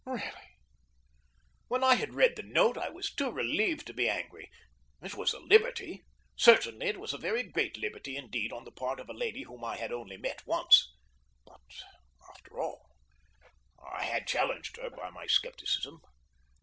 [0.03, 0.55] Really,
[1.67, 4.49] when I had read the note, I was too relieved to be angry.
[4.99, 6.03] It was a liberty.
[6.35, 9.63] Certainly it was a very great liberty indeed on the part of a lady whom
[9.63, 10.91] I had only met once.
[11.45, 11.61] But,
[12.31, 12.89] after all,
[13.91, 15.99] I had challenged her by my scepticism.